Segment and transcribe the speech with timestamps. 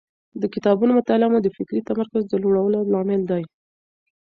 [0.41, 3.43] د کتابونو مطالعه مو د فکري تمرکز د لوړولو لامل دی.